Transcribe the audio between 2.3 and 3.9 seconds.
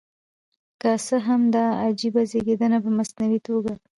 زېږېدنه په مصنوعي توګه.